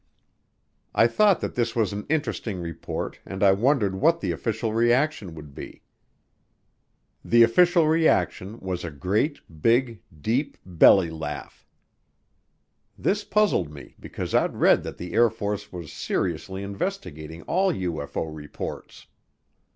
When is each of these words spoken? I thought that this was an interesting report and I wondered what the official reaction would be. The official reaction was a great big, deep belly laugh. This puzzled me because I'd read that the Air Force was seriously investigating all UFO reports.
I 0.95 1.05
thought 1.05 1.41
that 1.41 1.53
this 1.53 1.75
was 1.75 1.93
an 1.93 2.07
interesting 2.09 2.59
report 2.59 3.19
and 3.23 3.43
I 3.43 3.51
wondered 3.51 3.93
what 3.93 4.19
the 4.19 4.31
official 4.31 4.73
reaction 4.73 5.35
would 5.35 5.53
be. 5.53 5.83
The 7.23 7.43
official 7.43 7.87
reaction 7.87 8.59
was 8.61 8.83
a 8.83 8.89
great 8.89 9.41
big, 9.61 10.01
deep 10.19 10.57
belly 10.65 11.11
laugh. 11.11 11.67
This 12.97 13.23
puzzled 13.23 13.71
me 13.71 13.93
because 13.99 14.33
I'd 14.33 14.55
read 14.57 14.81
that 14.81 14.97
the 14.97 15.13
Air 15.13 15.29
Force 15.29 15.71
was 15.71 15.93
seriously 15.93 16.63
investigating 16.63 17.43
all 17.43 17.71
UFO 17.71 18.27
reports. 18.35 19.05